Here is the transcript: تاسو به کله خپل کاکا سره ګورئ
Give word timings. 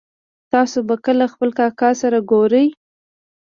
تاسو 0.51 0.77
به 0.87 0.95
کله 1.05 1.25
خپل 1.33 1.49
کاکا 1.59 1.89
سره 2.01 2.17
ګورئ 2.31 2.67